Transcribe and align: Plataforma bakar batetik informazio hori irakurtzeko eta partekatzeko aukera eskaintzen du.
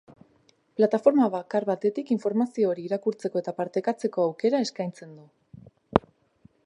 Plataforma 0.79 1.27
bakar 1.35 1.67
batetik 1.69 2.09
informazio 2.15 2.71
hori 2.71 2.87
irakurtzeko 2.89 3.43
eta 3.45 3.55
partekatzeko 3.61 4.27
aukera 4.29 4.63
eskaintzen 4.69 5.15
du. 5.21 6.11